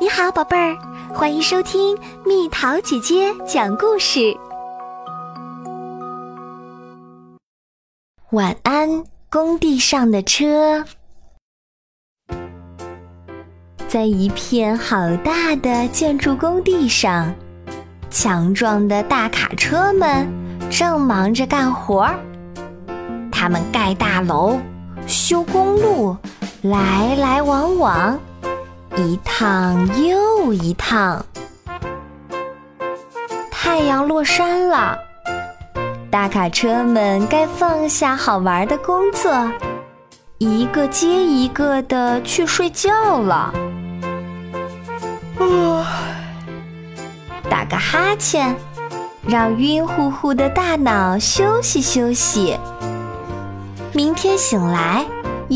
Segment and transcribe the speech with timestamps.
[0.00, 0.76] 你好，宝贝儿，
[1.14, 4.34] 欢迎收听蜜桃姐姐讲故事。
[8.30, 10.84] 晚安，工地上的车。
[13.86, 17.32] 在一片好大的建筑工地上，
[18.10, 20.26] 强壮的大卡车们
[20.70, 22.18] 正忙着干活儿。
[23.30, 24.58] 他们盖大楼、
[25.06, 26.16] 修公路，
[26.62, 28.18] 来来往往，
[28.96, 31.24] 一趟又一趟。
[33.50, 34.98] 太阳落山了，
[36.10, 39.50] 大卡车们该放下好玩的工作，
[40.38, 43.52] 一个接一个的去睡觉了。
[47.48, 48.54] 打个哈欠，
[49.26, 52.58] 让晕乎乎的大脑休息休息。
[53.92, 55.04] 明天醒来，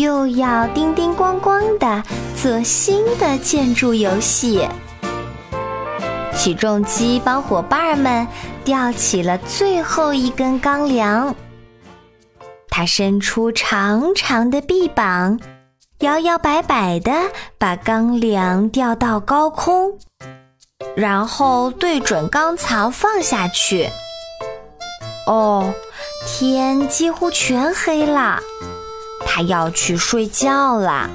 [0.00, 2.02] 又要叮叮咣咣的
[2.40, 4.66] 做新的建筑游戏。
[6.34, 8.26] 起重机帮伙伴们
[8.64, 11.34] 吊起了最后一根钢梁，
[12.68, 15.38] 它伸出长长的臂膀，
[16.00, 17.12] 摇摇摆摆的
[17.56, 19.96] 把钢梁吊到高空，
[20.96, 23.88] 然后对准钢槽放下去。
[25.26, 25.72] 哦。
[26.26, 28.40] 天几乎全黑了，
[29.26, 31.10] 他要去睡觉了。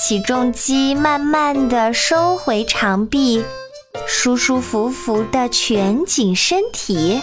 [0.00, 3.44] 起重机慢慢的收回长臂，
[4.06, 7.20] 舒舒服服的蜷紧身体。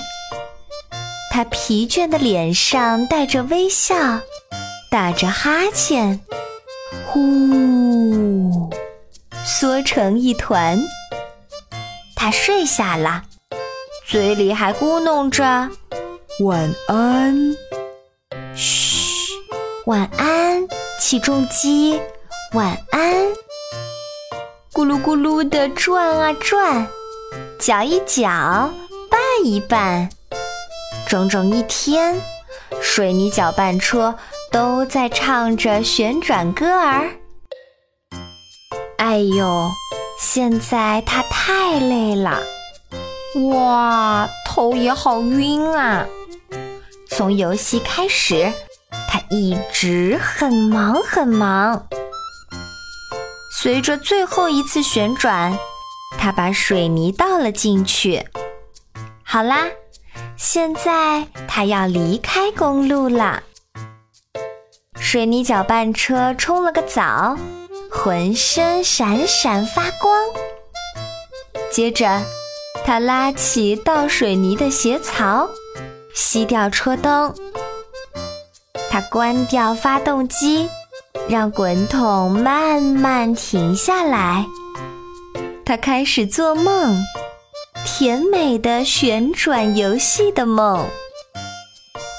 [1.31, 3.95] 他疲倦的脸上带着微笑，
[4.91, 6.19] 打着哈欠，
[7.07, 8.69] 呼，
[9.43, 10.79] 缩成一团。
[12.15, 13.23] 他睡下了。
[14.07, 15.43] 嘴里还咕哝着
[16.45, 17.55] “晚安”，
[18.55, 19.33] 嘘，
[19.85, 20.65] 晚安，
[20.97, 21.99] 起重机，
[22.53, 23.25] 晚安。
[24.71, 26.87] 咕噜咕噜的转啊转，
[27.59, 28.29] 搅一搅，
[29.09, 30.09] 拌一拌，
[31.05, 32.21] 整整一天，
[32.81, 34.15] 水泥搅拌车
[34.51, 37.09] 都在唱着旋转歌儿。
[38.97, 39.69] 哎呦，
[40.17, 42.39] 现在它太累了。
[43.51, 46.05] 哇，头也好晕啊！
[47.17, 48.51] 从游戏开始，
[49.07, 51.87] 他一直很忙很忙。
[53.53, 55.57] 随着最后一次旋转，
[56.17, 58.21] 他把水泥倒了进去。
[59.23, 59.67] 好啦，
[60.35, 63.41] 现在他要离开公路了。
[64.99, 67.37] 水泥搅拌车冲了个澡，
[67.89, 70.13] 浑身闪闪发光。
[71.71, 72.21] 接着。
[72.85, 75.49] 他拉起倒水泥的斜槽，
[76.15, 77.35] 熄掉车灯。
[78.89, 80.69] 他关掉发动机，
[81.27, 84.45] 让滚筒慢慢停下来。
[85.65, 86.97] 他开始做梦，
[87.83, 90.87] 甜美的旋转游戏的梦。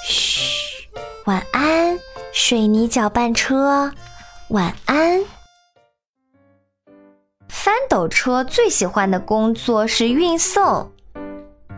[0.05, 0.89] 嘘，
[1.25, 1.99] 晚安，
[2.33, 3.91] 水泥搅拌车，
[4.49, 5.25] 晚安。
[7.49, 10.93] 翻斗车最喜欢的工作是运送，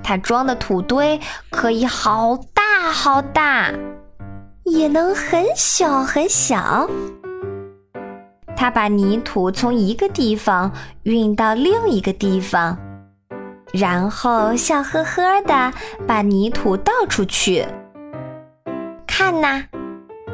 [0.09, 1.21] 它装的土堆
[1.51, 3.71] 可以好大好大，
[4.65, 6.89] 也能很小很小。
[8.57, 12.79] 它把泥土从一个地方运到另一个地方，
[13.71, 15.71] 然后笑呵呵的
[16.07, 17.67] 把泥土倒出去。
[19.07, 19.63] 看呐，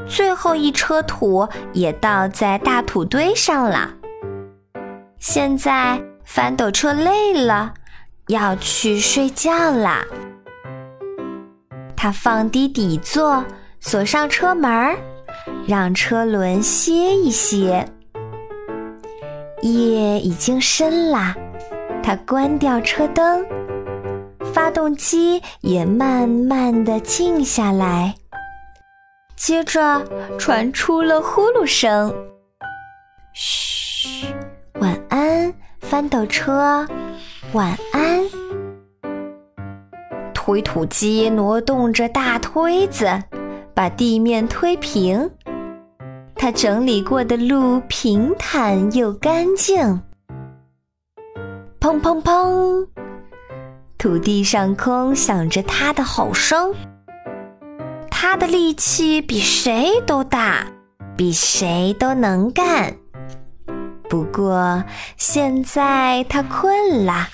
[0.06, 3.90] 最后一车土也倒在大土堆上了。
[5.18, 7.74] 现在翻斗车累了，
[8.28, 10.04] 要去睡觉啦。
[11.96, 13.44] 他放低底座，
[13.80, 14.96] 锁上车门，
[15.66, 17.86] 让车轮歇一歇。
[19.62, 21.34] 夜已经深了，
[22.02, 23.44] 他关掉车灯，
[24.52, 28.14] 发动机也慢慢的静下来。
[29.36, 30.02] 接着
[30.38, 32.14] 传出了呼噜声。
[33.32, 34.26] 嘘。
[34.80, 36.86] 晚安，翻斗车。
[37.54, 38.20] 晚安。
[40.34, 43.06] 推土机挪动着大推子，
[43.72, 45.30] 把地面推平。
[46.34, 50.02] 它整理过的路平坦又干净。
[51.80, 52.88] 砰砰砰！
[53.98, 56.74] 土地上空响着他的吼声。
[58.10, 60.66] 他的力气比谁都大，
[61.16, 62.92] 比谁都能干。
[64.10, 64.84] 不过
[65.16, 67.28] 现在他困了，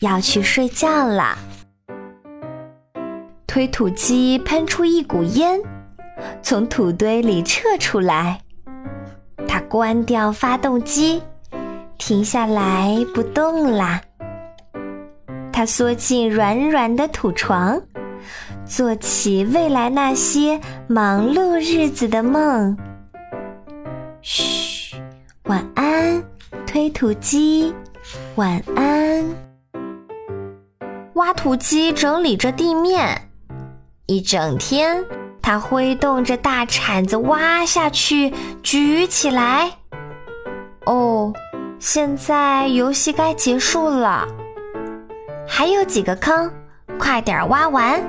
[0.00, 1.36] 要去睡觉了。
[3.46, 5.60] 推土机喷出一股烟，
[6.42, 8.40] 从土堆里撤出来。
[9.48, 11.22] 他关掉发动机，
[11.96, 14.00] 停下来不动啦。
[15.52, 17.80] 他缩进软软的土床，
[18.64, 22.76] 做起未来那些忙碌日子的梦。
[24.20, 24.94] 嘘，
[25.44, 26.22] 晚安，
[26.66, 27.74] 推土机，
[28.36, 29.47] 晚安。
[31.28, 33.28] 挖土机整理着地面，
[34.06, 35.04] 一整天，
[35.42, 38.32] 它挥动着大铲子挖下去，
[38.62, 39.70] 举起来。
[40.86, 41.30] 哦，
[41.78, 44.26] 现在游戏该结束了，
[45.46, 46.50] 还有几个坑，
[46.98, 48.02] 快点挖完。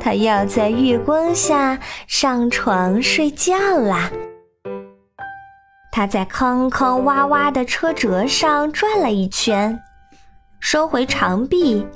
[0.00, 4.10] 他要在月光下上床睡觉啦。
[5.92, 9.78] 他在坑坑洼洼的车辙上转了一圈。
[10.60, 11.86] 收回长臂，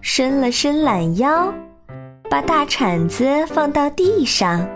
[0.00, 1.52] 伸了伸懒腰，
[2.28, 4.68] 把大铲子放到地上，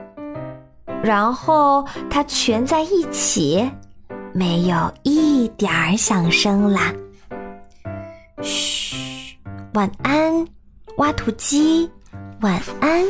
[1.03, 3.71] 然后它蜷在一起，
[4.33, 6.93] 没有一点儿响声啦。
[8.41, 9.37] 嘘，
[9.75, 10.47] 晚安，
[10.97, 11.91] 挖土机，
[12.41, 13.05] 晚安。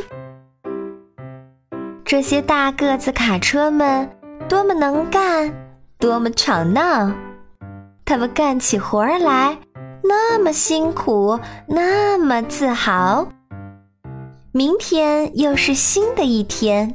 [2.03, 4.09] 这些大个子卡车们
[4.49, 5.51] 多么能干，
[5.97, 7.11] 多么吵闹，
[8.03, 9.57] 他们干起活儿来。
[10.05, 13.25] 那么辛苦，那么自豪。
[14.51, 16.93] 明天又是新的一天，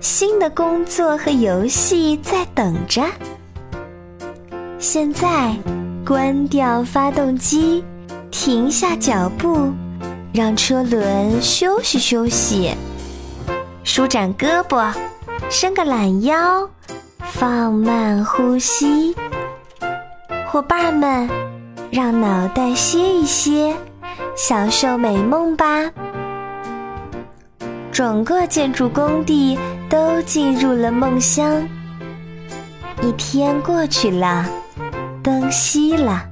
[0.00, 3.02] 新的工作和游戏在等着。
[4.80, 5.54] 现在，
[6.04, 7.84] 关掉发动机，
[8.30, 9.72] 停下脚步，
[10.32, 12.74] 让车轮休息休息，
[13.84, 14.92] 舒展胳膊，
[15.48, 16.68] 伸个懒腰，
[17.20, 19.14] 放慢呼吸。
[20.48, 21.53] 伙伴们。
[21.94, 23.72] 让脑袋歇一歇，
[24.34, 25.64] 享受美梦吧。
[27.92, 29.56] 整个建筑工地
[29.88, 31.64] 都进入了梦乡。
[33.00, 34.44] 一天过去了，
[35.22, 36.24] 灯熄了。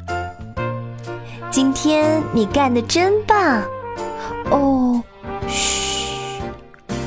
[1.49, 3.63] 今天你干的真棒！
[4.51, 5.01] 哦，
[5.47, 6.43] 嘘，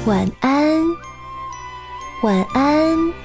[0.06, 0.82] 晚安，
[2.24, 3.25] 晚安。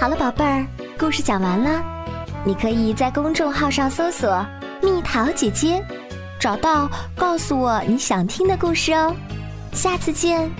[0.00, 0.66] 好了，宝贝儿，
[0.98, 1.82] 故事讲完了。
[2.44, 4.44] 你可以在公众号上搜索
[4.82, 5.82] “蜜桃姐姐”，
[6.38, 9.14] 找到告诉我你想听的故事哦。
[9.72, 10.50] 下次见。